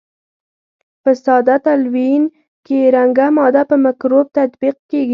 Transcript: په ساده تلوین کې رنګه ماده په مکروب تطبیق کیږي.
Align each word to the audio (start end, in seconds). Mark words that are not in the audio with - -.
په 1.03 1.11
ساده 1.23 1.55
تلوین 1.65 2.23
کې 2.65 2.79
رنګه 2.95 3.27
ماده 3.35 3.63
په 3.69 3.75
مکروب 3.85 4.25
تطبیق 4.37 4.75
کیږي. 4.89 5.09